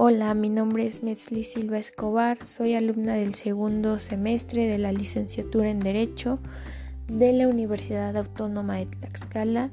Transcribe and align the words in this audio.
Hola, 0.00 0.32
mi 0.34 0.48
nombre 0.48 0.86
es 0.86 1.02
Metzli 1.02 1.42
Silva 1.42 1.76
Escobar, 1.76 2.40
soy 2.44 2.76
alumna 2.76 3.14
del 3.14 3.34
segundo 3.34 3.98
semestre 3.98 4.68
de 4.68 4.78
la 4.78 4.92
licenciatura 4.92 5.70
en 5.70 5.80
Derecho 5.80 6.38
de 7.08 7.32
la 7.32 7.48
Universidad 7.48 8.16
Autónoma 8.16 8.76
de 8.76 8.86
Tlaxcala 8.86 9.70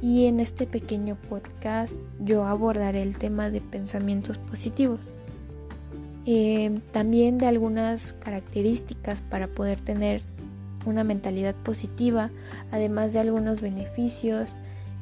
y 0.00 0.26
en 0.26 0.38
este 0.38 0.68
pequeño 0.68 1.16
podcast 1.28 1.96
yo 2.20 2.44
abordaré 2.44 3.02
el 3.02 3.16
tema 3.16 3.50
de 3.50 3.60
pensamientos 3.60 4.38
positivos. 4.38 5.00
Eh, 6.26 6.78
también 6.92 7.36
de 7.36 7.46
algunas 7.46 8.12
características 8.12 9.20
para 9.20 9.48
poder 9.48 9.80
tener 9.80 10.22
una 10.86 11.02
mentalidad 11.02 11.56
positiva, 11.56 12.30
además 12.70 13.14
de 13.14 13.18
algunos 13.18 13.60
beneficios 13.60 14.50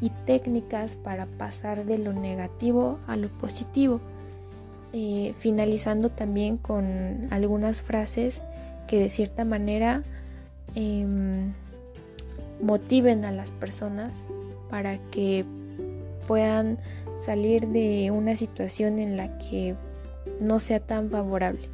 y 0.01 0.09
técnicas 0.25 0.97
para 0.97 1.27
pasar 1.27 1.85
de 1.85 1.99
lo 1.99 2.15
negativo 2.15 2.99
a 3.07 3.17
lo 3.17 3.29
positivo. 3.29 4.01
Eh, 4.97 5.35
finalizando 5.37 6.09
también 6.09 6.57
con 6.57 7.27
algunas 7.33 7.83
frases 7.83 8.41
que 8.87 9.01
de 9.01 9.09
cierta 9.09 9.45
manera 9.45 10.05
em, 10.77 11.53
motiven 12.63 13.25
a 13.25 13.33
las 13.33 13.51
personas 13.51 14.25
para 14.71 14.99
que 15.11 15.45
puedan 16.29 16.79
salir 17.19 17.67
de 17.67 18.13
una 18.13 18.37
situación 18.37 19.01
en 19.01 19.17
la 19.17 19.37
que 19.39 19.75
no 20.41 20.61
sea 20.61 20.79
tan 20.79 21.11
favorable. 21.11 21.69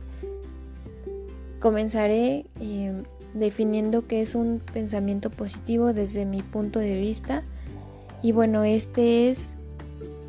Comenzaré 1.61 2.47
em, 2.59 3.03
definiendo 3.35 4.07
qué 4.07 4.23
es 4.23 4.35
un 4.35 4.63
pensamiento 4.73 5.29
positivo 5.29 5.93
desde 5.93 6.25
mi 6.25 6.41
punto 6.41 6.79
de 6.79 6.99
vista 6.99 7.43
y 8.23 8.33
bueno, 8.33 8.65
este 8.65 9.29
es 9.29 9.57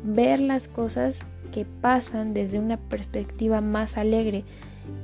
ver 0.04 0.40
las 0.40 0.68
cosas 0.68 1.22
que 1.52 1.64
pasan 1.64 2.34
desde 2.34 2.58
una 2.58 2.76
perspectiva 2.76 3.60
más 3.60 3.96
alegre, 3.96 4.44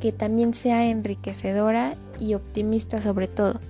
que 0.01 0.11
también 0.11 0.55
sea 0.55 0.89
enriquecedora 0.89 1.95
y 2.19 2.35
optimista 2.35 3.01
sobre 3.01 3.29
todo. 3.29 3.61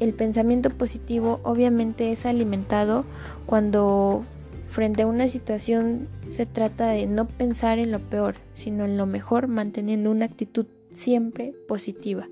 El 0.00 0.12
pensamiento 0.12 0.70
positivo 0.70 1.40
obviamente 1.42 2.12
es 2.12 2.26
alimentado 2.26 3.04
cuando 3.46 4.24
frente 4.68 5.02
a 5.02 5.06
una 5.06 5.28
situación 5.28 6.08
se 6.26 6.46
trata 6.46 6.88
de 6.88 7.06
no 7.06 7.26
pensar 7.26 7.78
en 7.78 7.92
lo 7.92 8.00
peor, 8.00 8.36
sino 8.54 8.84
en 8.84 8.96
lo 8.96 9.06
mejor, 9.06 9.46
manteniendo 9.46 10.10
una 10.10 10.24
actitud 10.24 10.66
siempre 10.90 11.54
positiva. 11.68 12.28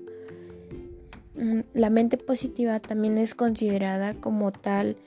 Mm, 1.35 1.61
la 1.73 1.89
mente 1.89 2.17
positiva 2.17 2.79
también 2.79 3.17
es 3.17 3.33
considerada 3.33 4.13
como 4.13 4.51
tal 4.51 4.97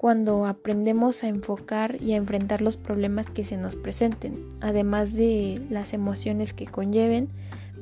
cuando 0.00 0.46
aprendemos 0.46 1.22
a 1.22 1.28
enfocar 1.28 2.00
y 2.00 2.14
a 2.14 2.16
enfrentar 2.16 2.62
los 2.62 2.78
problemas 2.78 3.26
que 3.26 3.44
se 3.44 3.58
nos 3.58 3.76
presenten, 3.76 4.48
además 4.62 5.12
de 5.12 5.60
las 5.68 5.92
emociones 5.92 6.54
que 6.54 6.64
conlleven, 6.64 7.28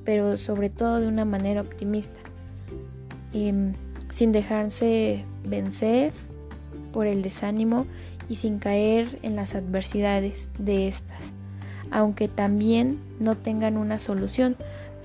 pero 0.03 0.37
sobre 0.37 0.69
todo 0.69 0.99
de 0.99 1.07
una 1.07 1.25
manera 1.25 1.61
optimista, 1.61 2.19
em, 3.33 3.75
sin 4.11 4.33
dejarse 4.33 5.25
vencer 5.45 6.13
por 6.93 7.07
el 7.07 7.23
desánimo 7.23 7.87
y 8.29 8.35
sin 8.35 8.59
caer 8.59 9.21
en 9.23 9.37
las 9.37 9.55
adversidades 9.55 10.51
de 10.59 10.89
estas, 10.89 11.31
aunque 11.93 12.27
también 12.27 12.99
no 13.21 13.37
tengan 13.37 13.77
una 13.77 14.01
solución, 14.01 14.57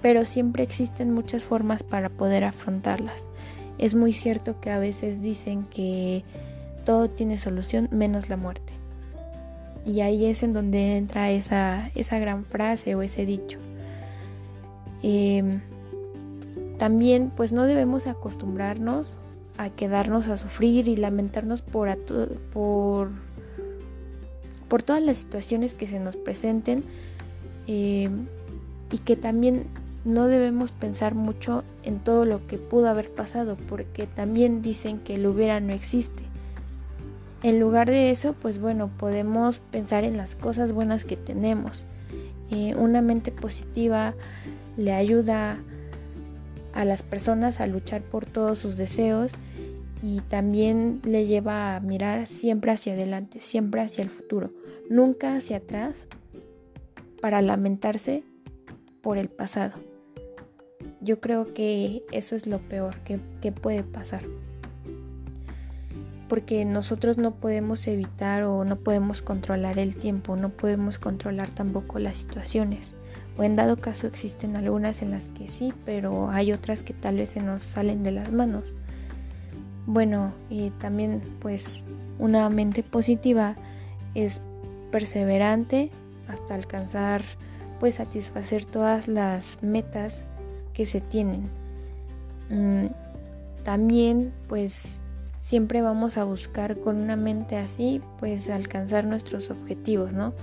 pero 0.02 0.26
siempre 0.26 0.64
existen 0.64 1.14
muchas 1.14 1.44
formas 1.44 1.84
para 1.84 2.10
poder 2.10 2.44
afrontarlas. 2.44 3.30
Es 3.78 3.94
muy 3.94 4.14
cierto 4.14 4.60
que 4.60 4.72
a 4.72 4.80
veces 4.80 5.22
dicen 5.22 5.66
que 5.66 6.24
todo 6.84 7.10
tiene 7.10 7.40
solución 7.40 7.88
menos 7.92 8.30
la 8.30 8.38
muerte. 8.38 8.74
Y 9.86 10.02
ahí 10.02 10.26
es 10.26 10.44
en 10.44 10.54
donde 10.54 10.98
entra 10.98 11.32
esa, 11.32 11.90
esa 11.96 12.20
gran 12.20 12.46
frase 12.46 12.96
o 12.96 13.02
ese 13.02 13.26
dicho. 13.26 13.60
Em, 15.02 15.60
también 16.78 17.32
pues 17.36 17.52
no 17.52 17.64
debemos 17.64 18.08
acostumbrarnos 18.08 19.18
a 19.58 19.70
quedarnos 19.70 20.28
a 20.30 20.38
sufrir 20.38 20.88
y 20.88 20.96
lamentarnos 20.96 21.62
por, 21.62 21.96
por, 22.54 23.10
por 24.68 24.84
todas 24.84 25.04
las 25.04 25.18
situaciones 25.18 25.74
que 25.74 25.88
se 25.88 26.00
nos 26.00 26.16
presenten 26.16 26.84
em, 27.68 28.26
y 28.92 28.98
que 29.00 29.16
también 29.16 29.66
no 30.06 30.28
debemos 30.28 30.72
pensar 30.72 31.14
mucho 31.14 31.64
en 31.84 32.00
todo 32.00 32.26
lo 32.26 32.46
que 32.48 32.58
pudo 32.58 32.90
haber 32.90 33.12
pasado 33.12 33.58
porque 33.70 34.08
también 34.08 34.62
dicen 34.62 35.00
que 35.00 35.16
el 35.16 35.26
hubiera 35.26 35.60
no 35.60 35.74
existe 35.74 36.24
en 37.44 37.60
lugar 37.60 37.90
de 37.90 38.10
eso, 38.10 38.34
pues 38.34 38.60
bueno, 38.60 38.90
podemos 38.98 39.60
pensar 39.60 40.06
en 40.06 40.16
las 40.16 40.34
cosas 40.34 40.72
buenas 40.72 41.04
que 41.04 41.18
tenemos. 41.18 41.86
Eh, 42.52 42.74
una 42.76 43.02
mente 43.02 43.32
positiva 43.32 44.16
le 44.78 44.94
ayuda 44.94 45.60
a 46.74 46.86
las 46.86 47.04
personas 47.04 47.60
a 47.60 47.68
luchar 47.68 48.02
por 48.02 48.26
todos 48.26 48.60
sus 48.60 48.78
deseos 48.78 49.34
y 50.02 50.22
también 50.22 51.02
le 51.04 51.28
lleva 51.28 51.76
a 51.76 51.80
mirar 51.82 52.28
siempre 52.28 52.72
hacia 52.72 52.94
adelante, 52.94 53.42
siempre 53.42 53.82
hacia 53.82 54.04
el 54.04 54.10
futuro, 54.10 54.52
nunca 54.90 55.36
hacia 55.36 55.58
atrás 55.58 56.08
para 57.22 57.42
lamentarse 57.42 58.24
por 59.02 59.18
el 59.18 59.28
pasado. 59.28 59.74
Yo 61.02 61.20
creo 61.20 61.54
que 61.54 62.04
eso 62.12 62.38
es 62.38 62.48
lo 62.48 62.60
peor 62.60 62.96
que, 63.00 63.20
que 63.42 63.52
puede 63.52 63.84
pasar 63.84 64.24
porque 66.34 66.66
nosotros 66.66 67.20
no 67.20 67.30
podemos 67.30 67.86
evitar 67.86 68.42
o 68.42 68.66
no 68.66 68.78
podemos 68.78 69.22
controlar 69.22 69.78
el 69.78 69.96
tiempo, 69.96 70.36
no 70.36 70.50
podemos 70.50 70.98
controlar 70.98 71.50
tampoco 71.50 72.00
las 72.00 72.18
situaciones. 72.18 72.96
O 73.38 73.44
en 73.44 73.56
dado 73.56 73.78
caso 73.78 74.08
existen 74.08 74.56
algunas 74.56 75.04
en 75.04 75.12
las 75.12 75.28
que 75.28 75.48
sí, 75.48 75.76
pero 75.86 76.32
hay 76.32 76.52
otras 76.52 76.82
que 76.82 76.96
tal 76.96 77.18
vez 77.18 77.30
se 77.30 77.40
nos 77.40 77.62
salen 77.62 78.02
de 78.02 78.14
las 78.14 78.32
manos. 78.32 78.74
Bueno, 79.86 80.34
y 80.50 80.72
también 80.72 81.22
pues 81.40 81.86
una 82.18 82.50
mente 82.50 82.82
positiva 82.82 83.56
es 84.16 84.42
perseverante 84.90 85.92
hasta 86.28 86.56
alcanzar 86.56 87.22
pues 87.80 87.94
satisfacer 87.94 88.66
todas 88.66 89.08
las 89.08 89.60
metas 89.62 90.24
que 90.74 90.88
se 90.88 91.00
tienen. 91.00 91.48
Mm, 92.50 92.88
también 93.64 94.34
pues 94.48 95.00
siempre 95.44 95.82
vamos 95.82 96.18
a 96.18 96.24
buscar 96.24 96.80
con 96.80 96.96
una 96.96 97.18
mente 97.18 97.58
así, 97.58 98.00
pues 98.18 98.50
alcanzar 98.50 99.04
nuestros 99.04 99.52
objetivos, 99.52 100.14
¿no? 100.14 100.34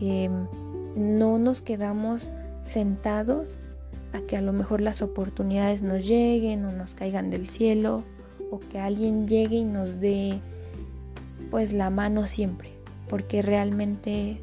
Em, 0.00 0.46
no 0.94 1.40
nos 1.40 1.62
quedamos 1.62 2.28
sentados 2.64 3.48
a 4.12 4.20
que 4.20 4.36
a 4.36 4.40
lo 4.40 4.52
mejor 4.52 4.82
las 4.82 5.02
oportunidades 5.02 5.82
nos 5.82 6.06
lleguen 6.06 6.64
o 6.64 6.70
nos 6.70 6.94
caigan 6.94 7.28
del 7.30 7.48
cielo 7.48 8.04
o 8.52 8.60
que 8.60 8.78
alguien 8.78 9.26
llegue 9.26 9.56
y 9.56 9.64
nos 9.64 9.98
dé 9.98 10.38
pues 11.50 11.72
la 11.72 11.90
mano 11.90 12.28
siempre, 12.28 12.70
porque 13.08 13.42
realmente 13.42 14.40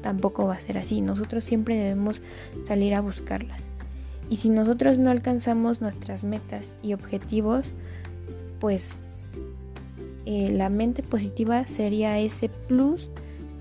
tampoco 0.00 0.46
va 0.46 0.54
a 0.54 0.60
ser 0.60 0.78
así. 0.78 1.02
Nosotros 1.02 1.44
siempre 1.44 1.76
debemos 1.76 2.22
salir 2.62 2.94
a 2.94 3.02
buscarlas. 3.02 3.66
Y 4.30 4.36
si 4.36 4.48
nosotros 4.48 4.98
no 4.98 5.10
alcanzamos 5.10 5.82
nuestras 5.82 6.24
metas 6.24 6.72
y 6.82 6.94
objetivos, 6.94 7.74
pues 8.58 9.02
eh, 10.30 10.50
la 10.50 10.68
mente 10.68 11.02
positiva 11.02 11.66
sería 11.66 12.18
ese 12.18 12.50
plus 12.50 13.10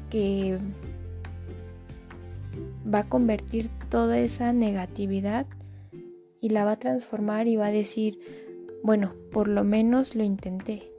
que 0.09 0.59
va 2.94 3.00
a 3.00 3.03
convertir 3.07 3.69
toda 3.89 4.19
esa 4.19 4.51
negatividad 4.51 5.45
y 6.41 6.50
la 6.50 6.66
va 6.66 6.73
a 6.73 6.79
transformar 6.79 7.47
y 7.47 7.56
va 7.56 7.67
a 7.67 7.72
decir, 7.72 8.19
bueno, 8.83 9.13
por 9.31 9.47
lo 9.47 9.63
menos 9.63 10.13
lo 10.13 10.25
intenté. 10.25 10.91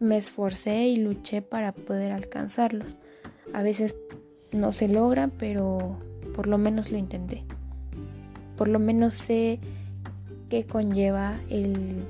Me 0.00 0.16
esforcé 0.16 0.88
y 0.88 0.96
luché 0.96 1.40
para 1.40 1.70
poder 1.70 2.10
alcanzarlos. 2.10 2.98
A 3.52 3.62
veces 3.62 3.94
no 4.50 4.72
se 4.72 4.88
logra, 4.88 5.30
pero 5.38 6.00
por 6.34 6.48
lo 6.48 6.58
menos 6.58 6.90
lo 6.90 6.98
intenté. 6.98 7.44
Por 8.56 8.66
lo 8.66 8.80
menos 8.80 9.14
sé 9.14 9.60
qué 10.48 10.64
conlleva 10.64 11.38
el 11.48 12.02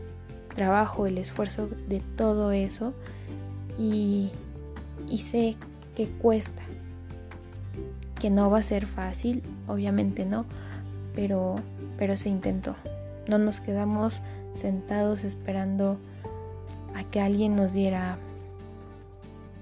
trabajo, 0.56 1.06
el 1.06 1.18
esfuerzo 1.18 1.68
de 1.86 2.00
todo 2.16 2.50
eso 2.50 2.94
y, 3.78 4.32
sé 5.16 5.56
que 5.94 6.08
cuesta, 6.08 6.62
que 8.18 8.30
no 8.30 8.50
va 8.50 8.58
a 8.58 8.62
ser 8.62 8.86
fácil, 8.86 9.42
obviamente 9.68 10.24
no, 10.24 10.46
pero, 11.14 11.56
pero 11.98 12.16
se 12.16 12.30
intentó. 12.30 12.74
No 13.28 13.38
nos 13.38 13.60
quedamos 13.60 14.22
sentados 14.54 15.24
esperando 15.24 15.98
a 16.94 17.04
que 17.04 17.20
alguien 17.20 17.54
nos 17.54 17.74
diera 17.74 18.16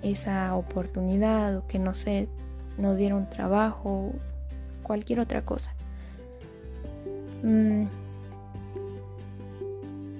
esa 0.02 0.55
oportunidad 0.55 1.56
o 1.56 1.67
que 1.67 1.81
no 1.81 1.94
sé, 1.94 2.29
nos 2.79 2.96
diera 2.96 3.17
un 3.17 3.29
trabajo, 3.29 4.12
cualquier 4.85 5.19
otra 5.19 5.44
cosa. 5.44 5.75
Mm, 7.43 7.87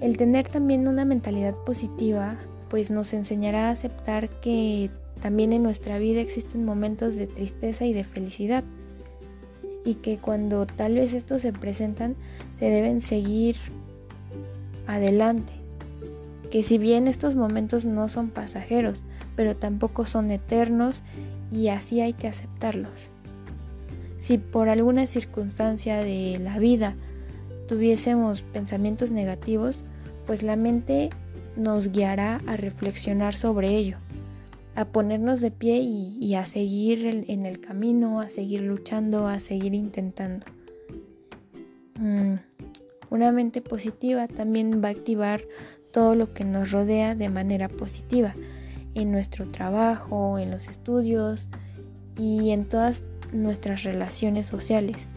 el 0.05 0.17
tener 0.17 0.47
también 0.47 0.87
una 0.87 1.03
mentalidad 1.03 1.55
positiva 1.55 2.35
pues 2.69 2.91
nos 2.91 3.11
enseñará 3.13 3.69
a 3.69 3.71
aceptar 3.71 4.29
que 4.39 4.91
también 5.19 5.51
en 5.51 5.63
nuestra 5.63 5.97
vida 5.97 6.21
existen 6.21 6.63
momentos 6.63 7.15
de 7.15 7.25
tristeza 7.25 7.85
y 7.85 7.93
de 7.93 8.03
felicidad 8.03 8.63
y 9.83 9.95
que 9.95 10.17
cuando 10.17 10.67
tal 10.67 10.93
vez 10.93 11.13
estos 11.13 11.41
se 11.41 11.51
presentan 11.53 12.15
se 12.55 12.65
deben 12.65 13.01
seguir 13.01 13.55
adelante. 14.85 15.53
Que 16.51 16.61
si 16.61 16.77
bien 16.77 17.07
estos 17.07 17.33
momentos 17.33 17.83
no 17.83 18.07
son 18.07 18.29
pasajeros, 18.29 19.01
pero 19.35 19.55
tampoco 19.55 20.05
son 20.05 20.29
eternos 20.29 21.01
y 21.49 21.69
así 21.69 22.01
hay 22.01 22.13
que 22.13 22.27
aceptarlos. 22.27 23.09
Si 24.19 24.37
por 24.37 24.69
alguna 24.69 25.07
circunstancia 25.07 25.97
de 25.97 26.37
la 26.39 26.59
vida 26.59 26.93
tuviésemos 27.67 28.43
pensamientos 28.43 29.09
negativos, 29.09 29.79
pues 30.25 30.43
la 30.43 30.55
mente 30.55 31.09
nos 31.55 31.91
guiará 31.91 32.41
a 32.47 32.57
reflexionar 32.57 33.35
sobre 33.35 33.75
ello, 33.75 33.97
a 34.75 34.85
ponernos 34.85 35.41
de 35.41 35.51
pie 35.51 35.79
y, 35.79 36.35
a 36.35 36.45
seguir 36.45 37.25
en 37.27 37.45
el 37.45 37.59
camino, 37.59 38.19
a 38.19 38.29
seguir 38.29 38.61
luchando, 38.61 39.27
a 39.27 39.39
seguir 39.39 39.73
intentando. 39.73 40.45
Mm, 41.99 42.35
una 43.09 43.31
mente 43.31 43.61
positiva 43.61 44.27
también 44.27 44.81
va 44.83 44.89
a 44.89 44.91
activar 44.91 45.43
todo 45.93 46.15
lo 46.15 46.27
que 46.27 46.43
nos 46.43 46.71
rodea 46.71 47.15
de 47.15 47.29
manera 47.29 47.69
positiva, 47.69 48.35
en 48.95 49.11
nuestro 49.11 49.49
trabajo, 49.49 50.39
en 50.39 50.51
los 50.51 50.67
estudios 50.67 51.47
y 52.17 52.49
en 52.51 52.65
todas 52.65 53.03
nuestras 53.31 53.83
relaciones 53.83 54.47
sociales. 54.47 55.13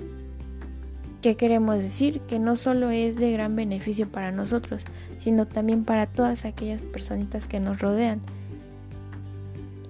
¿Qué 1.23 1.35
queremos 1.37 1.77
decir? 1.79 2.21
Que 2.21 2.39
no 2.39 2.57
solo 2.57 2.91
es 2.91 3.17
de 3.17 3.33
gran 3.33 3.57
beneficio 3.57 4.09
para 4.09 4.31
nosotros, 4.31 4.85
sino 5.19 5.47
también 5.47 5.85
para 5.85 6.07
todas 6.07 6.45
aquellas 6.45 6.81
personitas 6.81 7.49
que 7.49 7.59
nos 7.59 7.81
rodean. 7.81 8.21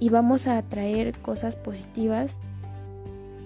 Y 0.00 0.08
vamos 0.08 0.46
a 0.46 0.56
atraer 0.56 1.18
cosas 1.18 1.54
positivas 1.54 2.38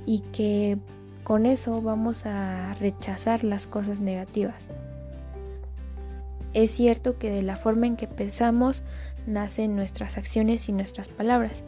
y 0.07 0.21
que 0.33 0.79
con 1.25 1.45
eso 1.45 1.83
vamos 1.83 2.25
a 2.25 2.75
rechazar 2.75 3.43
las 3.43 3.67
cosas 3.67 4.01
negativas. 4.01 4.69
Es 6.55 6.71
cierto 6.71 7.19
que 7.19 7.31
de 7.31 7.43
la 7.43 7.57
forma 7.57 7.87
en 7.87 7.97
que 7.97 8.07
pensamos 8.07 8.85
nacen 9.27 9.75
nuestras 9.75 10.19
acciones 10.19 10.69
y 10.69 10.73
nuestras 10.73 11.09
palabras. 11.09 11.65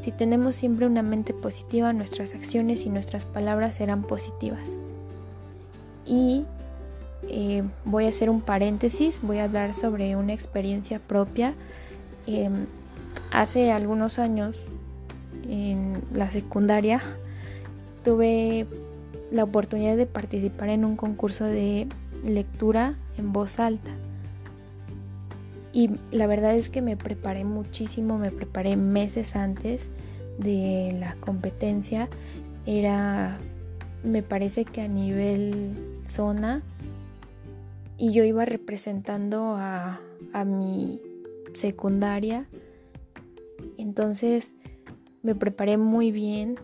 Si 0.00 0.12
tenemos 0.12 0.54
siempre 0.54 0.86
una 0.86 1.02
mente 1.02 1.32
positiva, 1.34 1.92
nuestras 1.92 2.34
acciones 2.34 2.84
y 2.86 2.90
nuestras 2.90 3.24
palabras 3.24 3.76
serán 3.76 4.02
positivas. 4.02 4.78
Y 6.06 6.44
eh, 7.28 7.64
voy 7.84 8.06
a 8.06 8.08
hacer 8.08 8.30
un 8.30 8.40
paréntesis, 8.40 9.20
voy 9.22 9.38
a 9.38 9.44
hablar 9.44 9.74
sobre 9.74 10.16
una 10.16 10.32
experiencia 10.32 11.00
propia. 11.00 11.54
Em, 12.26 12.66
hace 13.32 13.72
algunos 13.72 14.18
años, 14.18 14.56
en 15.48 16.02
la 16.12 16.30
secundaria, 16.30 17.02
tuve 18.04 18.66
la 19.30 19.44
oportunidad 19.44 19.96
de 19.96 20.06
participar 20.06 20.68
en 20.68 20.84
un 20.84 20.96
concurso 20.96 21.44
de 21.44 21.88
lectura 22.24 22.94
en 23.18 23.32
voz 23.32 23.58
alta. 23.58 23.90
Y 25.72 25.90
la 26.10 26.26
verdad 26.26 26.54
es 26.54 26.70
que 26.70 26.80
me 26.80 26.96
preparé 26.96 27.44
muchísimo, 27.44 28.16
me 28.16 28.30
preparé 28.30 28.76
meses 28.76 29.36
antes 29.36 29.90
de 30.38 30.96
la 30.98 31.16
competencia. 31.16 32.08
Era 32.64 33.38
me 34.02 34.22
parece 34.22 34.64
que 34.64 34.80
a 34.80 34.88
nivel 34.88 35.95
y 37.98 38.12
yo 38.12 38.24
iba 38.24 38.44
representando 38.44 39.56
a, 39.56 40.00
mi 40.44 41.00
secundaria. 41.54 42.46
Entonces 43.78 44.52
me 45.22 45.34
preparé 45.34 45.78
muy 45.78 46.12
bien 46.12 46.60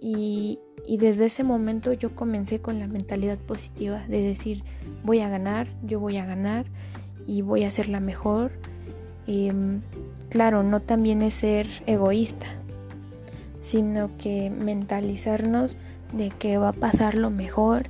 y, 0.00 0.60
desde 0.98 1.26
ese 1.26 1.42
momento 1.42 1.94
yo 1.94 2.14
comencé 2.14 2.60
con 2.60 2.78
la 2.78 2.86
mentalidad 2.86 3.38
positiva 3.38 4.06
de 4.08 4.22
decir 4.22 4.62
voy 5.04 5.20
a 5.20 5.28
ganar, 5.30 5.68
yo 5.82 6.00
voy 6.00 6.18
a 6.18 6.26
ganar 6.26 6.66
y 7.26 7.40
voy 7.40 7.64
a 7.64 7.70
ser 7.70 7.88
la 7.88 8.00
mejor. 8.00 8.52
Em, 9.26 9.80
claro, 10.28 10.62
no 10.62 10.80
también 10.80 11.22
es 11.22 11.34
ser 11.34 11.66
egoísta, 11.86 12.46
sino 13.60 14.10
que 14.18 14.50
mentalizarnos 14.50 15.78
de 16.12 16.28
que 16.28 16.58
va 16.58 16.70
a 16.70 16.72
pasar 16.72 17.14
lo 17.14 17.30
mejor 17.30 17.88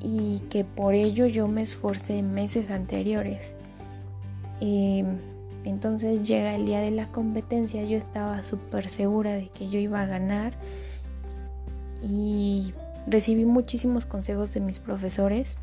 y 0.00 0.40
que 0.50 0.64
por 0.64 0.94
ello 0.94 1.26
yo 1.26 1.48
me 1.48 1.62
esforcé 1.62 2.22
meses 2.22 2.70
anteriores. 2.70 3.54
Y 4.60 5.04
entonces 5.64 6.26
llega 6.26 6.54
el 6.54 6.66
día 6.66 6.80
de 6.80 6.90
la 6.90 7.08
competencia, 7.08 7.84
yo 7.84 7.98
estaba 7.98 8.42
súper 8.42 8.88
segura 8.88 9.32
de 9.32 9.48
que 9.48 9.68
yo 9.68 9.78
iba 9.78 10.02
a 10.02 10.06
ganar 10.06 10.54
y 12.02 12.72
recibí 13.06 13.44
muchísimos 13.44 14.06
consejos 14.06 14.52
de 14.54 14.60
mis 14.60 14.78
profesores 14.78 15.56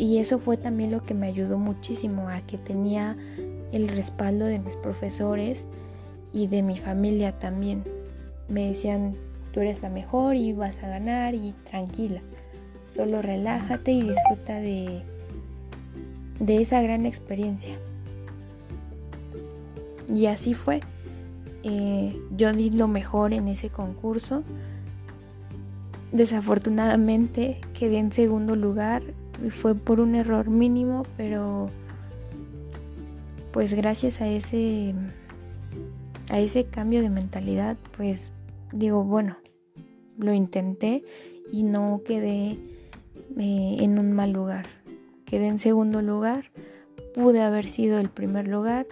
y 0.00 0.16
eso 0.16 0.38
fue 0.38 0.56
también 0.56 0.90
lo 0.90 1.02
que 1.02 1.12
me 1.12 1.26
ayudó 1.26 1.58
muchísimo 1.58 2.30
a 2.30 2.40
que 2.40 2.56
tenía 2.56 3.18
el 3.70 3.86
respaldo 3.86 4.46
de 4.46 4.58
mis 4.58 4.74
profesores 4.76 5.66
y 6.32 6.46
de 6.46 6.62
mi 6.62 6.78
familia 6.78 7.32
también. 7.32 7.84
Me 8.48 8.68
decían, 8.68 9.14
tú 9.52 9.60
eres 9.60 9.82
la 9.82 9.90
mejor 9.90 10.36
y 10.36 10.54
vas 10.54 10.82
a 10.82 10.88
ganar 10.88 11.34
y 11.34 11.52
tranquila. 11.64 12.22
Solo 12.90 13.22
relájate 13.22 13.92
y 13.92 14.02
disfruta 14.02 14.58
de, 14.58 15.02
de 16.40 16.60
esa 16.60 16.82
gran 16.82 17.06
experiencia. 17.06 17.78
Y 20.12 20.26
así 20.26 20.54
fue. 20.54 20.80
Eh, 21.62 22.20
yo 22.36 22.52
di 22.52 22.70
lo 22.70 22.88
mejor 22.88 23.32
en 23.32 23.46
ese 23.46 23.68
concurso. 23.68 24.42
Desafortunadamente 26.10 27.60
quedé 27.78 27.98
en 27.98 28.10
segundo 28.10 28.56
lugar. 28.56 29.04
Fue 29.50 29.76
por 29.76 30.00
un 30.00 30.16
error 30.16 30.48
mínimo, 30.48 31.06
pero 31.16 31.68
pues 33.52 33.72
gracias 33.72 34.20
a 34.20 34.26
ese 34.26 34.94
a 36.28 36.40
ese 36.40 36.64
cambio 36.64 37.02
de 37.02 37.10
mentalidad, 37.10 37.76
pues 37.96 38.32
digo, 38.72 39.04
bueno, 39.04 39.36
lo 40.18 40.32
intenté 40.32 41.04
y 41.52 41.62
no 41.62 42.02
quedé 42.04 42.58
eh, 43.38 43.76
en 43.80 43.98
un 43.98 44.12
mal 44.12 44.32
lugar. 44.32 44.66
Quedé 45.24 45.46
en 45.48 45.58
segundo 45.58 46.02
lugar, 46.02 46.50
pude 47.14 47.40
haber 47.42 47.68
sido 47.68 47.98
el 47.98 48.10
primer 48.10 48.48
lugar, 48.48 48.86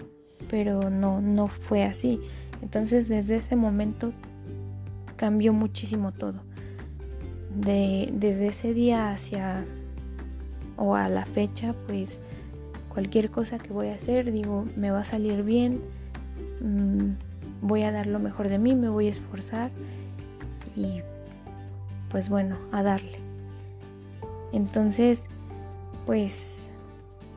pero 0.49 0.91
no, 0.91 1.21
no 1.21 1.49
fue 1.49 1.85
así. 1.85 2.21
Entonces 2.63 3.09
desde 3.09 3.37
ese 3.37 3.57
momento 3.57 4.13
cambió 5.17 5.53
muchísimo 5.53 6.13
todo. 6.13 6.41
De, 7.55 8.11
desde 8.13 8.49
ese 8.49 8.73
día 8.73 9.11
hacia 9.11 9.65
o 10.77 10.95
a 10.95 11.09
la 11.09 11.25
fecha, 11.25 11.75
pues 11.87 12.21
cualquier 12.89 13.31
cosa 13.31 13.59
que 13.59 13.73
voy 13.73 13.89
a 13.89 13.95
hacer, 13.95 14.31
digo, 14.31 14.67
me 14.77 14.91
va 14.91 15.01
a 15.01 15.05
salir 15.05 15.43
bien. 15.43 15.81
Mm, 16.61 17.15
voy 17.63 17.83
a 17.83 17.93
dar 17.93 18.07
lo 18.07 18.21
mejor 18.21 18.49
de 18.49 18.59
mí, 18.59 18.75
me 18.75 18.89
voy 18.89 19.09
a 19.09 19.11
esforzar 19.11 19.71
y 20.77 21.01
pues 22.11 22.29
bueno, 22.29 22.57
a 22.73 22.83
darle. 22.83 23.28
Entonces, 24.53 25.29
pues 26.07 26.71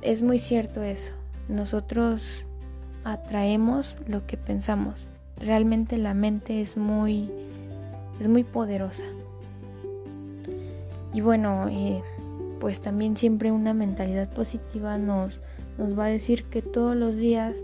es 0.02 0.24
muy 0.24 0.40
cierto 0.40 0.84
eso. 0.84 1.14
Nosotros 1.48 2.46
atraemos 3.04 3.98
lo 4.08 4.26
que 4.26 4.38
pensamos. 4.38 5.10
Realmente 5.38 5.98
la 5.98 6.14
mente 6.14 6.62
es 6.62 6.78
muy 6.78 7.32
es 8.22 8.28
muy 8.28 8.44
poderosa. 8.44 9.04
Y 11.14 11.22
bueno, 11.22 11.68
eh, 11.70 12.02
pues 12.60 12.80
también 12.80 13.18
siempre 13.18 13.52
una 13.52 13.74
mentalidad 13.74 14.32
positiva 14.32 14.98
nos, 15.00 15.40
nos 15.78 15.98
va 15.98 16.06
a 16.06 16.10
decir 16.10 16.44
que 16.46 16.62
todos 16.62 16.96
los 16.96 17.18
días 17.18 17.58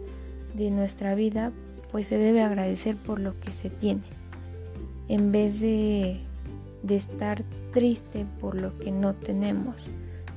de 0.56 0.72
nuestra 0.72 1.14
vida 1.14 1.52
pues 1.92 2.08
se 2.08 2.18
debe 2.18 2.42
agradecer 2.42 2.96
por 2.96 3.20
lo 3.20 3.40
que 3.40 3.52
se 3.52 3.70
tiene, 3.70 4.02
en 5.08 5.32
vez 5.32 5.62
de, 5.62 6.20
de 6.82 6.96
estar 6.98 7.44
triste 7.78 8.26
por 8.42 8.60
lo 8.60 8.76
que 8.80 8.92
no 8.92 9.14
tenemos, 9.14 9.92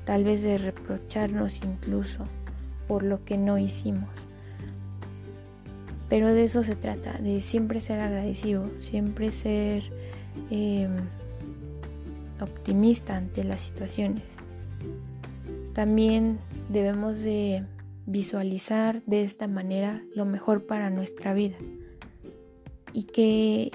tal 0.05 0.25
vez 0.25 0.43
de 0.43 0.59
reprocharnos 0.59 1.63
incluso 1.65 2.27
por 2.87 3.03
lo 3.03 3.25
que 3.25 3.39
no 3.39 3.57
hicimos. 3.57 4.11
Pero 6.11 6.35
de 6.35 6.45
eso 6.45 6.63
se 6.65 6.77
trata, 6.77 7.17
de 7.17 7.41
siempre 7.41 7.81
ser 7.81 7.99
agradecido, 8.01 8.69
siempre 8.79 9.33
ser 9.33 9.85
em, 10.51 10.91
optimista 12.43 13.17
ante 13.17 13.43
las 13.43 13.63
situaciones. 13.63 14.25
También 15.73 16.41
debemos 16.69 17.21
de 17.21 17.65
visualizar 18.05 19.03
de 19.07 19.23
esta 19.23 19.49
manera 19.49 20.03
lo 20.15 20.27
mejor 20.27 20.67
para 20.67 20.91
nuestra 20.91 21.33
vida 21.33 21.57
y 22.93 23.05
que, 23.05 23.71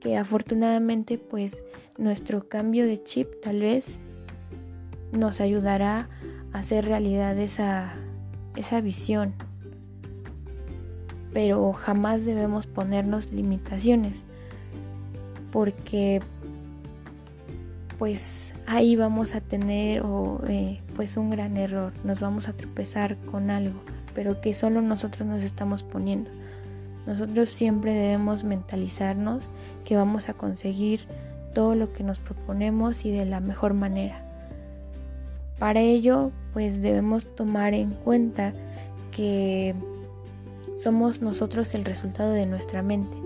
que 0.00 0.16
afortunadamente 0.16 1.18
pues 1.18 1.64
nuestro 1.98 2.48
cambio 2.48 2.86
de 2.86 3.02
chip 3.02 3.28
tal 3.42 3.60
vez 3.60 4.00
nos 5.12 5.40
ayudará 5.40 6.08
a 6.52 6.58
hacer 6.58 6.84
realidad 6.84 7.38
esa, 7.38 7.94
esa 8.56 8.80
visión 8.80 9.34
pero 11.32 11.72
jamás 11.74 12.24
debemos 12.24 12.66
ponernos 12.66 13.30
limitaciones 13.30 14.24
porque 15.52 16.22
pues 17.98 18.52
ahí 18.66 18.96
vamos 18.96 19.34
a 19.34 19.40
tener 19.40 20.02
eh, 20.48 20.80
pues 20.94 21.16
un 21.16 21.30
gran 21.30 21.56
error, 21.56 21.92
nos 22.04 22.20
vamos 22.20 22.48
a 22.48 22.52
tropezar 22.52 23.16
con 23.18 23.50
algo, 23.50 23.80
pero 24.14 24.40
que 24.40 24.54
solo 24.54 24.82
nosotros 24.82 25.26
nos 25.26 25.42
estamos 25.42 25.82
poniendo. 25.82 26.30
Nosotros 27.06 27.50
siempre 27.50 27.94
debemos 27.94 28.44
mentalizarnos 28.44 29.44
que 29.84 29.96
vamos 29.96 30.28
a 30.28 30.34
conseguir 30.34 31.00
todo 31.54 31.74
lo 31.74 31.92
que 31.92 32.02
nos 32.02 32.18
proponemos 32.18 33.04
y 33.04 33.12
de 33.12 33.24
la 33.24 33.40
mejor 33.40 33.74
manera. 33.74 34.22
Para 35.58 35.80
ello, 35.80 36.32
pues 36.52 36.82
debemos 36.82 37.34
tomar 37.34 37.72
en 37.72 37.92
cuenta 37.92 38.52
que 39.10 39.74
somos 40.76 41.22
nosotros 41.22 41.74
el 41.74 41.84
resultado 41.84 42.32
de 42.32 42.44
nuestra 42.44 42.82
mente, 42.82 43.16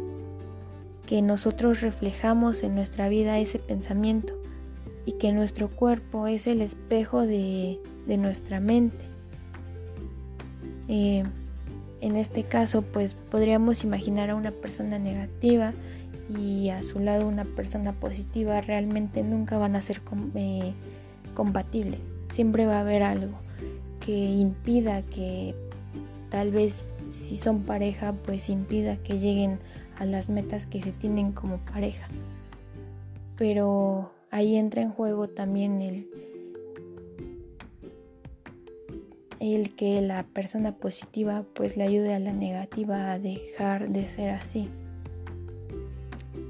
que 1.07 1.23
nosotros 1.23 1.81
reflejamos 1.81 2.63
en 2.63 2.77
nuestra 2.77 3.09
vida 3.09 3.39
ese 3.39 3.59
pensamiento 3.59 4.35
y 5.07 5.13
que 5.13 5.33
nuestro 5.33 5.69
cuerpo 5.69 6.29
es 6.29 6.47
el 6.47 6.61
espejo 6.61 7.23
de, 7.23 7.81
nuestra 8.07 8.61
mente. 8.61 9.05
Eh, 10.87 11.25
en 12.01 12.17
este 12.17 12.45
caso, 12.45 12.83
pues 12.83 13.15
podríamos 13.15 13.85
imaginar 13.85 14.31
a 14.31 14.35
una 14.35 14.51
persona 14.53 14.99
negativa 14.99 15.73
y 16.29 16.71
a 16.71 16.83
su 16.83 17.01
lado 17.01 17.27
una 17.27 17.45
persona 17.45 17.93
positiva, 17.93 18.61
realmente 18.61 19.23
nunca 19.23 19.59
van 19.59 19.77
a 19.77 19.83
ser 19.83 20.01
eh, 20.35 20.73
compatibles. 21.35 22.13
Siempre 22.31 22.67
va 22.67 22.79
a 22.79 22.81
haber 22.81 23.03
algo 23.03 23.39
que 24.01 24.13
impida 24.13 25.03
que 25.03 25.55
tal 26.31 26.51
vez 26.51 26.93
si 27.11 27.37
son 27.37 27.63
pareja, 27.65 28.15
pues 28.25 28.49
impida 28.49 28.97
que 28.97 29.19
lleguen 29.19 29.59
a 29.99 30.05
las 30.05 30.31
metas 30.31 30.67
que 30.67 30.81
se 30.81 30.93
tienen 30.93 31.33
como 31.33 31.59
pareja. 31.59 32.09
Pero 33.37 34.13
ahí 34.31 34.57
entra 34.57 34.83
en 34.83 34.91
juego 34.91 35.29
también 35.29 35.83
el, 35.83 36.09
el 39.41 39.75
que 39.75 40.01
la 40.03 40.23
persona 40.23 40.73
positiva 40.73 41.45
pues 41.55 41.77
le 41.77 41.85
ayude 41.85 42.15
a 42.15 42.19
la 42.19 42.33
negativa 42.33 43.13
a 43.13 43.19
dejar 43.19 43.89
de 43.89 44.07
ser 44.07 44.31
así. 44.31 44.69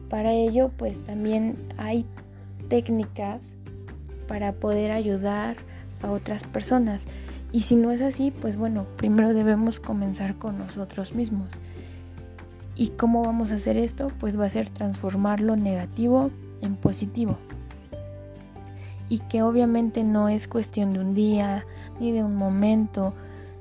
Para 0.09 0.33
ello 0.33 0.71
pues 0.77 1.03
también 1.05 1.57
hay 1.79 2.05
técnicas 2.69 3.55
para 4.27 4.53
poder 4.53 4.91
ayudar 4.91 5.57
a 6.03 6.11
otras 6.11 6.45
personas. 6.45 7.07
Y 7.53 7.61
si 7.61 7.75
no 7.75 7.91
es 7.91 8.03
así, 8.03 8.31
pues 8.31 8.57
bueno, 8.57 8.87
primero 8.97 9.35
debemos 9.35 9.81
comenzar 9.81 10.37
con 10.37 10.59
nosotros 10.59 11.15
mismos. 11.15 11.49
¿Y 12.77 12.89
cómo 12.91 13.23
vamos 13.23 13.51
a 13.51 13.57
hacer 13.57 13.77
esto? 13.77 14.13
Pues 14.21 14.39
va 14.39 14.47
a 14.47 14.51
ser 14.51 14.69
transformar 14.69 15.41
lo 15.41 15.57
negativo 15.57 16.31
en 16.61 16.77
positivo. 16.77 17.39
Y 19.11 19.19
que 19.19 19.43
obviamente 19.43 20.05
no 20.05 20.31
es 20.31 20.49
cuestión 20.49 20.95
de 20.95 21.00
un 21.00 21.12
día 21.12 21.67
ni 22.00 22.12
de 22.12 22.25
un 22.25 22.37
momento, 22.37 23.12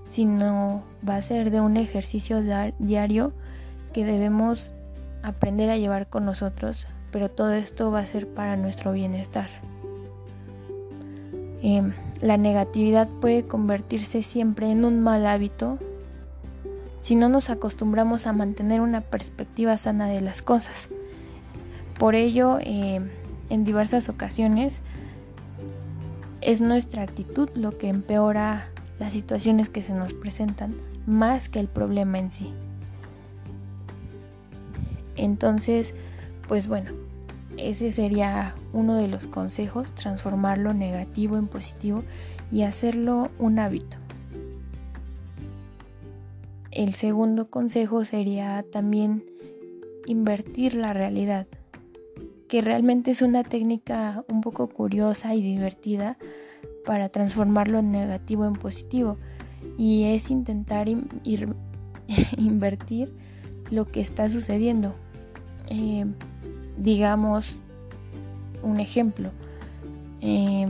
sino 0.06 0.84
va 1.08 1.18
a 1.18 1.22
ser 1.22 1.52
de 1.52 1.60
un 1.60 1.76
ejercicio 1.76 2.42
diario 2.80 3.34
que 3.92 4.06
debemos 4.06 4.72
aprender 5.24 5.70
a 5.70 5.78
llevar 5.78 6.08
con 6.08 6.24
nosotros, 6.24 6.88
pero 7.12 7.30
todo 7.30 7.52
esto 7.52 7.92
va 7.92 8.00
a 8.00 8.06
ser 8.06 8.28
para 8.28 8.56
nuestro 8.56 8.94
bienestar. 8.94 9.50
Em, 11.62 11.94
la 12.22 12.38
negatividad 12.38 13.10
puede 13.20 13.44
convertirse 13.44 14.24
siempre 14.24 14.72
en 14.72 14.86
un 14.86 15.02
mal 15.02 15.26
hábito 15.26 15.78
si 17.02 17.16
no 17.16 17.30
nos 17.30 17.50
acostumbramos 17.50 18.28
a 18.28 18.34
mantener 18.34 18.82
una 18.82 19.02
perspectiva 19.02 19.78
sana 19.78 20.08
de 20.08 20.22
las 20.22 20.42
cosas. 20.42 20.90
Por 21.98 22.16
ello, 22.16 22.60
em, 22.62 23.10
en 23.50 23.64
diversas 23.64 24.10
ocasiones, 24.10 24.82
es 26.42 26.62
nuestra 26.62 27.04
actitud 27.04 27.50
lo 27.56 27.78
que 27.78 27.90
empeora 27.90 28.70
las 29.00 29.14
situaciones 29.14 29.70
que 29.70 29.84
se 29.84 29.94
nos 29.94 30.14
presentan 30.14 30.76
más 31.06 31.50
que 31.50 31.60
el 31.60 31.68
problema 31.68 32.20
en 32.20 32.32
sí. 32.32 32.54
Entonces, 35.16 35.94
pues 36.48 36.68
bueno, 36.68 36.92
ese 37.58 37.92
sería 37.92 38.56
uno 38.74 38.96
de 38.96 39.08
los 39.08 39.28
consejos, 39.28 39.94
transformar 39.94 40.58
lo 40.58 40.74
negativo 40.74 41.38
en 41.38 41.48
positivo 41.48 42.04
y 42.52 42.64
hacerlo 42.64 43.30
un 43.38 43.60
hábito. 43.60 43.98
El 46.72 46.94
segundo 46.94 47.46
consejo 47.46 48.06
sería 48.06 48.64
también 48.72 49.26
invertir 50.06 50.76
la 50.76 50.94
realidad, 50.94 51.48
que 52.50 52.62
realmente 52.62 53.12
es 53.12 53.22
una 53.22 53.44
técnica 53.44 54.26
un 54.28 54.42
poco 54.42 54.68
curiosa 54.68 55.36
y 55.36 55.42
divertida 55.42 56.18
para 56.84 57.08
transformar 57.10 57.70
lo 57.70 57.82
negativo 57.84 58.46
en 58.46 58.54
positivo 58.54 59.18
y 59.78 60.06
es 60.06 60.32
intentar 60.32 60.90
invertir 62.38 63.14
lo 63.70 63.86
que 63.86 64.02
está 64.02 64.30
sucediendo. 64.30 64.96
Eh, 65.68 66.06
digamos 66.78 67.60
un 68.64 68.80
ejemplo. 68.80 69.30
Eh, 70.22 70.68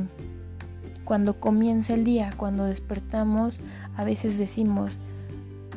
cuando 1.06 1.40
comienza 1.40 1.94
el 1.94 2.04
día, 2.04 2.34
cuando 2.36 2.66
despertamos, 2.66 3.62
a 3.96 4.04
veces 4.04 4.38
decimos, 4.38 5.00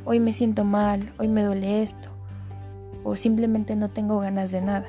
hoy 0.05 0.19
me 0.19 0.33
siento 0.33 0.65
mal, 0.65 1.13
hoy 1.19 1.29
me 1.29 1.45
duele 1.45 1.83
esto, 1.83 2.09
o 3.05 3.17
simplemente 3.17 3.77
no 3.77 3.89
tengo 3.89 4.19
ganas 4.19 4.51
de 4.51 4.61
nada. 4.61 4.87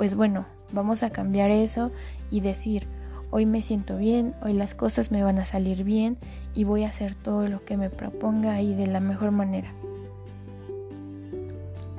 Pues 0.00 0.14
bueno, 0.14 0.46
vamos 0.72 1.02
a 1.02 1.10
cambiar 1.10 1.50
eso 1.50 1.90
y 2.30 2.40
decir, 2.40 2.86
hoy 3.30 3.44
me 3.44 3.60
siento 3.60 3.98
bien, 3.98 4.34
hoy 4.40 4.54
las 4.54 4.74
cosas 4.74 5.10
me 5.10 5.22
van 5.22 5.38
a 5.38 5.44
salir 5.44 5.84
bien 5.84 6.16
y 6.54 6.64
voy 6.64 6.84
a 6.84 6.88
hacer 6.88 7.14
todo 7.14 7.46
lo 7.48 7.62
que 7.62 7.76
me 7.76 7.90
proponga 7.90 8.62
y 8.62 8.72
de 8.74 8.86
la 8.86 9.00
mejor 9.00 9.30
manera. 9.30 9.74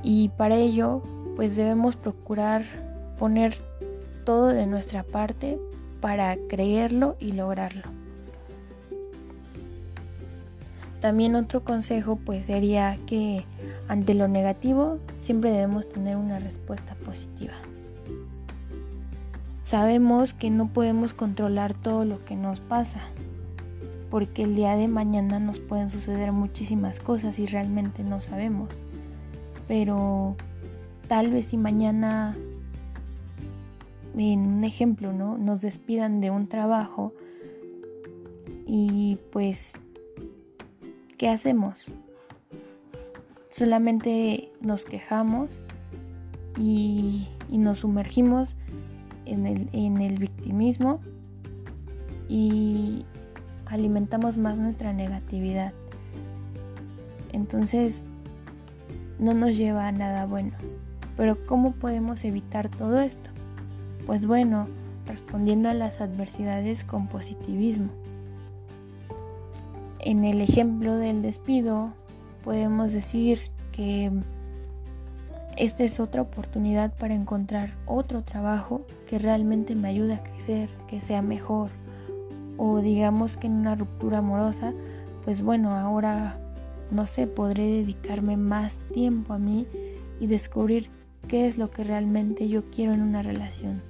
Y 0.01 0.29
para 0.29 0.55
ello 0.55 1.03
pues 1.35 1.55
debemos 1.55 1.95
procurar 1.95 2.63
poner 3.19 3.55
todo 4.25 4.47
de 4.47 4.65
nuestra 4.65 5.03
parte 5.03 5.59
para 5.99 6.35
creerlo 6.49 7.17
y 7.19 7.33
lograrlo. 7.33 7.83
También 11.01 11.35
otro 11.35 11.63
consejo 11.63 12.15
pues 12.15 12.45
sería 12.45 12.97
que 13.05 13.45
ante 13.87 14.15
lo 14.15 14.27
negativo 14.27 14.97
siempre 15.19 15.51
debemos 15.51 15.87
tener 15.87 16.17
una 16.17 16.39
respuesta 16.39 16.95
positiva. 16.95 17.53
Sabemos 19.71 20.33
que 20.33 20.49
no 20.49 20.67
podemos 20.67 21.13
controlar 21.13 21.73
todo 21.73 22.03
lo 22.03 22.25
que 22.25 22.35
nos 22.35 22.59
pasa, 22.59 22.99
porque 24.09 24.43
el 24.43 24.53
día 24.53 24.75
de 24.75 24.89
mañana 24.89 25.39
nos 25.39 25.61
pueden 25.61 25.89
suceder 25.89 26.33
muchísimas 26.33 26.99
cosas 26.99 27.39
y 27.39 27.45
realmente 27.45 28.03
no 28.03 28.19
sabemos. 28.19 28.67
Pero 29.69 30.35
tal 31.07 31.31
vez 31.31 31.45
si 31.45 31.55
mañana, 31.55 32.35
en 34.17 34.41
un 34.41 34.65
ejemplo, 34.65 35.13
¿no? 35.13 35.37
Nos 35.37 35.61
despidan 35.61 36.19
de 36.19 36.31
un 36.31 36.49
trabajo 36.49 37.13
y 38.65 39.19
pues, 39.31 39.75
¿qué 41.17 41.29
hacemos? 41.29 41.85
Solamente 43.47 44.51
nos 44.59 44.83
quejamos 44.83 45.49
y, 46.57 47.29
nos 47.49 47.79
sumergimos 47.79 48.57
en 49.25 49.45
el, 49.45 49.69
en 49.73 50.01
el 50.01 50.17
victimismo 50.17 50.99
y 52.27 53.05
alimentamos 53.65 54.37
más 54.37 54.57
nuestra 54.57 54.93
negatividad. 54.93 55.73
Entonces, 57.31 58.07
no 59.19 59.33
nos 59.33 59.55
lleva 59.55 59.87
a 59.87 59.91
nada 59.91 60.25
bueno. 60.25 60.53
Pero 61.15 61.45
¿cómo 61.45 61.73
podemos 61.73 62.23
evitar 62.25 62.69
todo 62.69 62.99
esto? 62.99 63.29
Pues 64.05 64.25
bueno, 64.25 64.67
respondiendo 65.05 65.69
a 65.69 65.73
las 65.73 66.01
adversidades 66.01 66.83
con 66.83 67.07
positivismo. 67.07 67.89
En 69.99 70.25
el 70.25 70.41
ejemplo 70.41 70.95
del 70.95 71.21
despido, 71.21 71.93
podemos 72.43 72.91
decir 72.91 73.39
que 73.71 74.11
esta 75.57 75.83
es 75.83 75.99
otra 75.99 76.21
oportunidad 76.21 76.93
para 76.93 77.13
encontrar 77.13 77.73
otro 77.85 78.23
trabajo 78.23 78.85
que 79.07 79.19
realmente 79.19 79.75
me 79.75 79.89
ayude 79.89 80.15
a 80.15 80.23
crecer, 80.23 80.69
que 80.87 81.01
sea 81.01 81.21
mejor. 81.21 81.69
O 82.57 82.79
digamos 82.79 83.37
que 83.37 83.47
en 83.47 83.53
una 83.53 83.75
ruptura 83.75 84.19
amorosa, 84.19 84.73
pues 85.23 85.41
bueno, 85.41 85.71
ahora 85.71 86.37
no 86.91 87.07
sé, 87.07 87.25
podré 87.25 87.63
dedicarme 87.63 88.37
más 88.37 88.79
tiempo 88.93 89.33
a 89.33 89.39
mí 89.39 89.65
y 90.19 90.27
descubrir 90.27 90.89
qué 91.27 91.47
es 91.47 91.57
lo 91.57 91.71
que 91.71 91.83
realmente 91.83 92.49
yo 92.49 92.69
quiero 92.69 92.93
en 92.93 93.01
una 93.01 93.23
relación. 93.23 93.81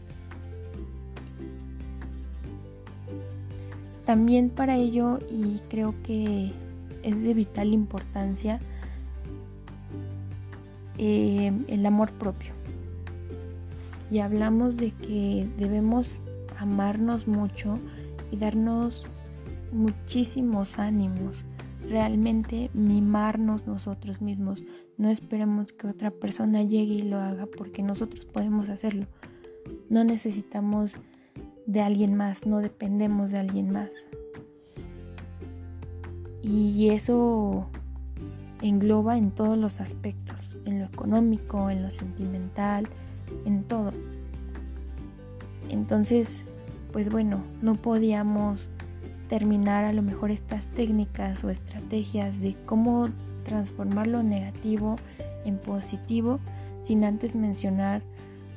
También 4.05 4.49
para 4.49 4.77
ello, 4.77 5.19
y 5.29 5.59
creo 5.69 5.95
que 6.03 6.51
es 7.03 7.23
de 7.23 7.33
vital 7.33 7.73
importancia 7.73 8.59
eh, 11.03 11.51
el 11.67 11.83
amor 11.87 12.11
propio. 12.13 12.51
Y 14.11 14.19
hablamos 14.19 14.77
de 14.77 14.91
que 14.91 15.49
debemos 15.57 16.21
amarnos 16.59 17.27
mucho 17.27 17.79
y 18.31 18.37
darnos 18.37 19.03
muchísimos 19.71 20.77
ánimos. 20.77 21.43
Realmente 21.89 22.69
mimarnos 22.75 23.65
nosotros 23.65 24.21
mismos. 24.21 24.63
No 24.97 25.09
esperemos 25.09 25.71
que 25.71 25.87
otra 25.87 26.11
persona 26.11 26.61
llegue 26.61 26.93
y 26.93 27.01
lo 27.01 27.17
haga 27.17 27.47
porque 27.47 27.81
nosotros 27.81 28.27
podemos 28.27 28.69
hacerlo. 28.69 29.07
No 29.89 30.03
necesitamos 30.03 30.97
de 31.65 31.81
alguien 31.81 32.13
más, 32.13 32.45
no 32.45 32.59
dependemos 32.59 33.31
de 33.31 33.39
alguien 33.39 33.71
más. 33.71 34.07
Y 36.43 36.89
eso 36.89 37.71
engloba 38.61 39.17
en 39.17 39.31
todos 39.31 39.57
los 39.57 39.79
aspectos, 39.79 40.40
en 40.65 40.79
lo 40.79 40.85
económico, 40.85 41.69
en 41.69 41.83
lo 41.83 41.91
sentimental, 41.91 42.87
en 43.45 43.63
todo. 43.63 43.93
Entonces, 45.69 46.43
pues 46.91 47.09
bueno, 47.09 47.41
no 47.61 47.75
podíamos 47.75 48.69
terminar 49.27 49.85
a 49.85 49.93
lo 49.93 50.01
mejor 50.01 50.31
estas 50.31 50.67
técnicas 50.67 51.43
o 51.43 51.49
estrategias 51.49 52.41
de 52.41 52.55
cómo 52.65 53.09
transformar 53.43 54.07
lo 54.07 54.23
negativo 54.23 54.97
en 55.45 55.57
positivo 55.57 56.39
sin 56.83 57.03
antes 57.03 57.35
mencionar 57.35 58.01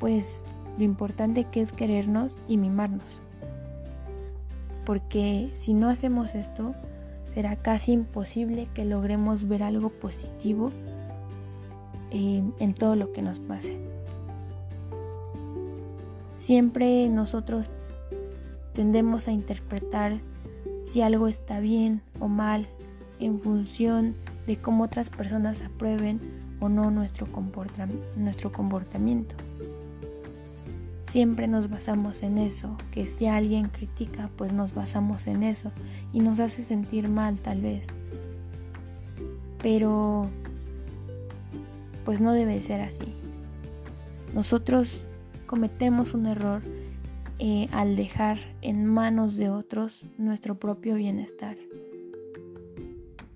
pues 0.01 0.45
lo 0.77 0.85
importante 0.85 1.45
que 1.45 1.61
es 1.61 1.73
querernos 1.73 2.39
y 2.49 2.57
mimarnos. 2.57 3.21
Porque 4.85 5.51
si 5.55 5.73
no 5.73 5.89
hacemos 5.89 6.35
esto, 6.35 6.75
será 7.33 7.57
casi 7.57 7.93
imposible 7.93 8.69
que 8.75 8.85
logremos 8.85 9.49
ver 9.49 9.63
algo 9.63 9.91
positivo 9.91 10.73
en 12.15 12.75
todo 12.75 12.97
lo 12.97 13.13
que 13.13 13.23
nos 13.23 13.41
pase. 13.41 13.79
Siempre 16.37 17.09
nosotros 17.09 17.71
tendemos 18.73 19.29
a 19.29 19.33
interpretar 19.33 20.21
si 20.85 21.01
algo 21.01 21.27
está 21.27 21.61
bien 21.61 22.03
o 22.21 22.29
mal 22.29 22.67
en 23.19 23.39
función 23.39 24.15
de 24.47 24.59
cómo 24.59 24.85
otras 24.85 25.11
personas 25.11 25.63
aprueben 25.63 26.21
o 26.61 26.69
no 26.69 26.91
nuestro, 26.91 27.27
nuestro 28.17 28.53
comportamiento. 28.53 29.35
Siempre 31.03 31.47
nos 31.47 31.71
basamos 31.71 32.23
en 32.23 32.39
eso, 32.39 32.77
que 32.91 33.07
si 33.07 33.27
alguien 33.27 33.69
critica, 33.69 34.31
pues 34.37 34.53
nos 34.53 34.75
basamos 34.75 35.27
en 35.27 35.43
eso 35.43 35.71
y 36.13 36.21
nos 36.21 36.41
hace 36.41 36.63
sentir 36.63 37.09
mal 37.09 37.41
tal 37.41 37.61
vez. 37.61 37.87
Pero, 39.63 40.29
pues 42.05 42.21
no 42.21 42.33
debe 42.33 42.63
ser 42.63 42.81
así. 42.81 43.15
Nosotros 44.35 45.03
cometemos 45.47 46.15
un 46.15 46.27
error 46.27 46.63
eh, 47.39 47.69
al 47.73 47.97
dejar 47.97 48.39
en 48.63 48.87
manos 48.87 49.37
de 49.37 49.51
otros 49.51 50.07
nuestro 50.19 50.57
propio 50.57 50.95
bienestar. 50.95 51.57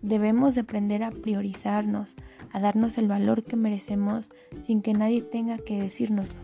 Debemos 0.03 0.55
de 0.55 0.61
aprender 0.63 1.03
a 1.03 1.11
priorizarnos, 1.11 2.15
a 2.53 2.61
darnos 2.61 2.99
el 2.99 3.09
valor 3.09 3.43
que 3.43 3.57
merecemos 3.57 4.29
sin 4.61 4.83
que 4.83 4.95
nadie 4.95 5.23
tenga 5.23 5.59
que 5.59 5.83
decírnoslo, 5.83 6.39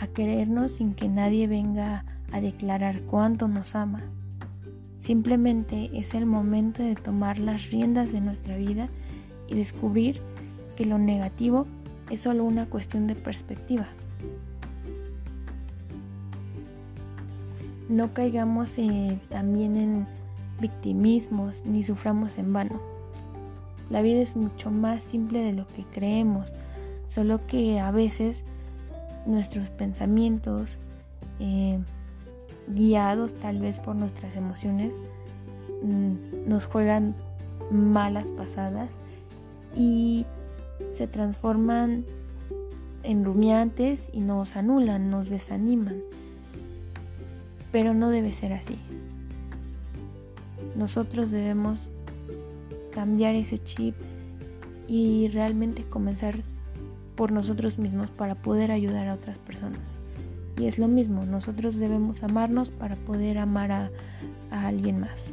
a 0.00 0.06
querernos 0.06 0.72
sin 0.72 0.94
que 0.94 1.08
nadie 1.08 1.46
venga 1.46 2.04
a 2.32 2.40
declarar 2.40 3.02
cuánto 3.02 3.46
nos 3.46 3.74
ama. 3.74 4.02
Simplemente 4.98 5.90
es 5.92 6.14
el 6.14 6.24
momento 6.24 6.82
de 6.82 6.94
tomar 6.94 7.38
las 7.38 7.70
riendas 7.70 8.10
de 8.10 8.22
nuestra 8.22 8.56
vida 8.56 8.88
y 9.46 9.54
descubrir 9.54 10.20
que 10.74 10.84
lo 10.84 10.98
negativo 10.98 11.66
es 12.10 12.20
solo 12.20 12.44
una 12.44 12.66
cuestión 12.66 13.06
de 13.06 13.14
perspectiva. 13.14 13.88
no 17.88 18.12
caigamos 18.12 18.78
eh, 18.78 19.18
también 19.28 19.76
en 19.76 20.06
victimismos 20.60 21.64
ni 21.64 21.84
suframos 21.84 22.38
en 22.38 22.52
vano. 22.52 22.80
La 23.90 24.02
vida 24.02 24.20
es 24.20 24.36
mucho 24.36 24.70
más 24.70 25.04
simple 25.04 25.40
de 25.40 25.52
lo 25.52 25.66
que 25.66 25.84
creemos, 25.84 26.52
solo 27.06 27.46
que 27.46 27.80
a 27.80 27.90
veces 27.90 28.44
nuestros 29.26 29.70
pensamientos, 29.70 30.78
eh, 31.38 31.78
guiados 32.68 33.34
tal 33.34 33.60
vez 33.60 33.78
por 33.78 33.94
nuestras 33.94 34.36
emociones, 34.36 34.96
mm, 35.82 36.48
nos 36.48 36.64
juegan 36.66 37.14
malas 37.70 38.30
pasadas 38.32 38.88
y 39.74 40.24
se 40.92 41.06
transforman 41.06 42.04
en 43.02 43.24
rumiantes 43.24 44.08
y 44.12 44.20
nos 44.20 44.56
anulan, 44.56 45.10
nos 45.10 45.28
desaniman 45.28 46.02
pero 47.74 47.92
no 47.92 48.08
debe 48.08 48.30
ser 48.30 48.52
así. 48.52 48.78
Nosotros 50.76 51.32
debemos 51.32 51.90
cambiar 52.92 53.34
ese 53.34 53.58
chip 53.58 53.96
y 54.86 55.26
realmente 55.32 55.82
comenzar 55.82 56.36
por 57.16 57.32
nosotros 57.32 57.80
mismos 57.80 58.10
para 58.10 58.36
poder 58.36 58.70
ayudar 58.70 59.08
a 59.08 59.14
otras 59.14 59.40
personas. 59.40 59.80
Y 60.56 60.66
es 60.66 60.78
lo 60.78 60.86
mismo, 60.86 61.26
nosotros 61.26 61.74
debemos 61.74 62.22
amarnos 62.22 62.70
para 62.70 62.94
poder 62.94 63.38
amar 63.38 63.72
a, 63.72 63.90
alguien 64.52 65.00
más. 65.00 65.32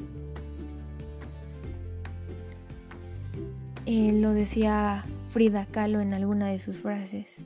Eh, 3.86 4.14
lo 4.20 4.32
decía 4.32 5.06
Frida 5.32 5.66
Kahlo 5.66 6.02
en 6.02 6.14
alguna 6.14 6.48
de 6.48 6.60
sus 6.60 6.80
frases. 6.80 7.38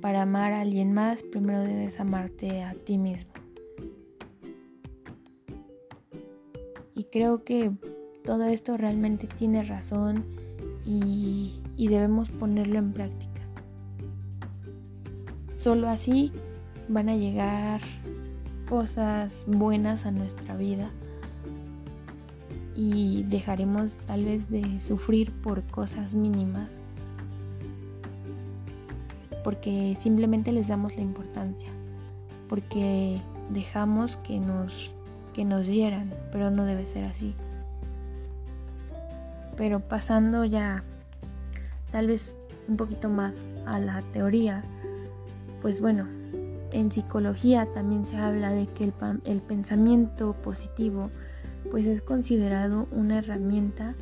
Para 0.00 0.22
amar 0.22 0.52
a 0.52 0.60
alguien 0.60 0.92
más, 0.92 1.24
primero 1.24 1.60
debes 1.60 1.98
amarte 1.98 2.62
a 2.62 2.74
ti 2.74 2.98
mismo. 2.98 3.32
Y 6.94 7.02
creo 7.10 7.42
que 7.42 7.72
todo 8.24 8.44
esto 8.44 8.76
realmente 8.76 9.26
tiene 9.26 9.64
razón 9.64 10.24
y, 10.84 11.60
debemos 11.76 12.30
ponerlo 12.30 12.78
en 12.78 12.92
práctica. 12.92 13.42
Solo 15.56 15.88
así 15.88 16.30
van 16.88 17.08
a 17.08 17.16
llegar 17.16 17.80
cosas 18.68 19.46
buenas 19.48 20.06
a 20.06 20.12
nuestra 20.12 20.56
vida 20.56 20.92
y 22.76 23.24
dejaremos 23.24 23.96
tal 24.06 24.26
vez 24.26 24.48
de 24.48 24.80
sufrir 24.80 25.32
por 25.32 25.64
cosas 25.64 26.14
mínimas 26.14 26.70
porque 29.46 29.94
simplemente 29.96 30.50
les 30.50 30.66
damos 30.66 30.96
la 30.96 31.02
importancia 31.02 31.68
porque 32.48 33.22
dejamos 33.50 34.16
que 34.16 34.40
nos 34.40 34.90
que 35.34 35.44
nos 35.44 35.68
dieran, 35.68 36.12
pero 36.32 36.50
no 36.50 36.64
debe 36.64 36.84
ser 36.84 37.04
así. 37.04 37.32
Pero 39.56 39.78
pasando 39.78 40.44
ya 40.44 40.82
tal 41.92 42.08
vez 42.08 42.34
un 42.66 42.76
poquito 42.76 43.08
más 43.08 43.46
a 43.66 43.78
la 43.78 44.02
teoría, 44.12 44.64
pues 45.62 45.80
bueno, 45.80 46.08
en 46.72 46.90
psicología 46.90 47.68
también 47.72 48.04
se 48.04 48.16
habla 48.16 48.50
de 48.50 48.66
que 48.66 48.82
el, 48.82 48.94
el 49.24 49.40
pensamiento 49.42 50.32
positivo 50.42 51.12
pues 51.70 51.86
es 51.86 52.02
considerado 52.02 52.88
una 52.90 53.18
herramienta 53.18 53.94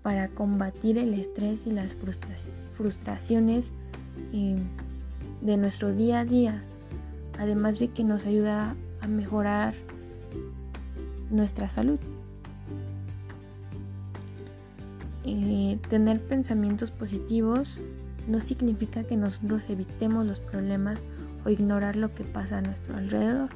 para 0.00 0.28
combatir 0.28 0.96
el 0.96 1.12
estrés 1.12 1.66
y 1.66 1.72
las 1.72 1.94
frustraciones 2.72 3.70
de 4.32 5.56
nuestro 5.56 5.94
día 5.94 6.20
a 6.20 6.24
día, 6.24 6.62
además 7.38 7.78
de 7.78 7.88
que 7.88 8.04
nos 8.04 8.26
ayuda 8.26 8.74
a 9.00 9.08
mejorar 9.08 9.74
nuestra 11.30 11.68
salud. 11.68 11.98
Eh, 15.24 15.78
tener 15.88 16.20
pensamientos 16.20 16.90
positivos 16.90 17.80
no 18.28 18.40
significa 18.40 19.04
que 19.04 19.16
nosotros 19.16 19.62
evitemos 19.68 20.26
los 20.26 20.40
problemas 20.40 20.98
o 21.44 21.50
ignorar 21.50 21.96
lo 21.96 22.14
que 22.14 22.24
pasa 22.24 22.58
a 22.58 22.62
nuestro 22.62 22.96
alrededor. 22.96 23.50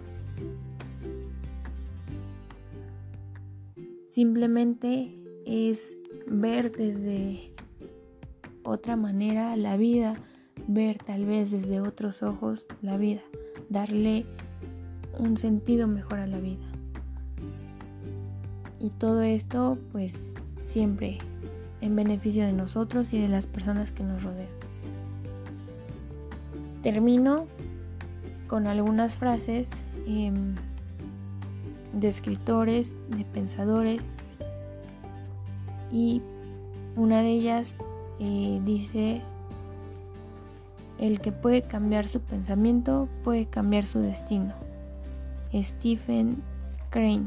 Simplemente 4.09 5.15
es 5.45 5.99
ver 6.27 6.71
desde 6.71 7.53
otra 8.63 8.97
manera 8.97 9.57
la 9.57 9.77
vida, 9.77 10.17
ver 10.67 10.99
tal 10.99 11.25
vez 11.25 11.51
desde 11.51 11.81
otros 11.81 12.23
ojos 12.23 12.67
la 12.83 12.97
vida, 12.97 13.23
darle 13.69 14.27
un 15.19 15.37
sentido 15.37 15.87
mejor 15.87 16.19
a 16.19 16.27
la 16.27 16.39
vida. 16.39 16.67
Y 18.79 18.91
todo 18.91 19.23
esto 19.23 19.79
pues 19.93 20.35
siempre 20.63 21.19
en 21.81 21.97
beneficio 21.97 22.45
de 22.45 22.53
nosotros 22.53 23.13
y 23.13 23.21
de 23.21 23.29
las 23.29 23.47
personas 23.47 23.91
que 23.93 24.03
nos 24.03 24.23
rodean. 24.23 24.49
Termino 26.83 27.47
con 28.47 28.67
algunas 28.67 29.15
frases 29.15 29.71
em, 30.07 30.55
de 31.93 32.09
escritores, 32.09 32.95
de 33.09 33.25
pensadores 33.25 34.11
y 35.91 36.23
una 36.97 37.23
de 37.23 37.31
ellas 37.31 37.77
eh, 38.19 38.61
dice, 38.65 39.23
el 40.99 41.21
que 41.21 41.33
puede 41.33 41.63
cambiar 41.63 42.07
su 42.07 42.21
pensamiento 42.21 43.09
puede 43.23 43.47
cambiar 43.47 43.85
su 43.85 44.01
destino. 44.01 44.55
Stephen 45.53 46.43
Crane. 46.91 47.27